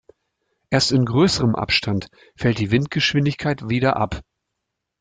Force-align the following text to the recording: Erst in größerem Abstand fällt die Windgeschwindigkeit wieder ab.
Erst 0.71 0.93
in 0.93 1.05
größerem 1.05 1.53
Abstand 1.53 2.07
fällt 2.35 2.57
die 2.57 2.71
Windgeschwindigkeit 2.71 3.69
wieder 3.69 3.97
ab. 3.97 4.21